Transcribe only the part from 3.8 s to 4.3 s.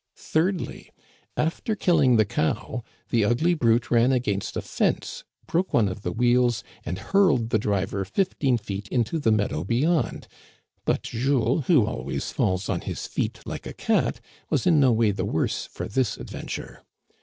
ran